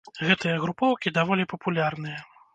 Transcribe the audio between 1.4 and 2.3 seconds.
папулярныя.